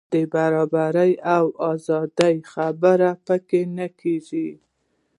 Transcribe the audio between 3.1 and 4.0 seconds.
په کې نه